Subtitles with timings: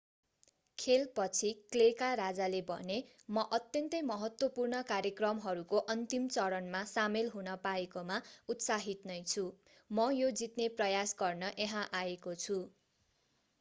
[0.77, 2.95] खेलपछि क्लेका राजाले भने
[3.27, 8.17] म अत्यन्तै महत्त्वपूर्ण कार्यक्रमहरूको अन्तिम चरणमा सामेल हुन पाएकोमा
[8.49, 9.43] उत्साहित नै छु
[9.45, 12.57] म यो जित्ने प्रयास गर्न यहाँ आएको छु